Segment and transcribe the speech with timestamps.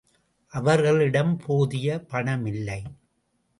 [0.53, 2.81] அவர்களிடம் போதிய பணமில்லை.